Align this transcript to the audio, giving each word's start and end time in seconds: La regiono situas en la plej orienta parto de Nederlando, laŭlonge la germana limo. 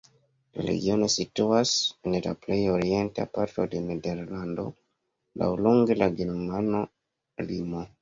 La 0.55 0.61
regiono 0.69 1.09
situas 1.15 1.73
en 2.11 2.15
la 2.29 2.33
plej 2.47 2.57
orienta 2.77 3.27
parto 3.37 3.67
de 3.75 3.83
Nederlando, 3.91 4.67
laŭlonge 5.45 6.03
la 6.03 6.13
germana 6.21 6.87
limo. 7.51 7.91